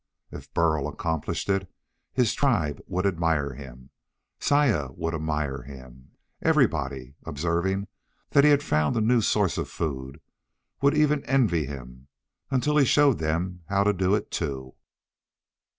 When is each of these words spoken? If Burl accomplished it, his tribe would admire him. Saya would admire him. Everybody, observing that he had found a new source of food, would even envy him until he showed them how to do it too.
If 0.31 0.51
Burl 0.51 0.87
accomplished 0.87 1.47
it, 1.47 1.71
his 2.11 2.33
tribe 2.33 2.81
would 2.87 3.05
admire 3.05 3.53
him. 3.53 3.91
Saya 4.39 4.87
would 4.93 5.13
admire 5.13 5.61
him. 5.61 6.13
Everybody, 6.41 7.13
observing 7.23 7.87
that 8.31 8.43
he 8.43 8.49
had 8.49 8.63
found 8.63 8.97
a 8.97 9.01
new 9.01 9.21
source 9.21 9.59
of 9.59 9.69
food, 9.69 10.19
would 10.81 10.97
even 10.97 11.23
envy 11.25 11.67
him 11.67 12.07
until 12.49 12.77
he 12.77 12.85
showed 12.85 13.19
them 13.19 13.61
how 13.69 13.83
to 13.83 13.93
do 13.93 14.15
it 14.15 14.31
too. 14.31 14.73